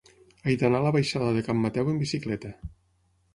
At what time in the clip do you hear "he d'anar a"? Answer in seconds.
0.45-0.85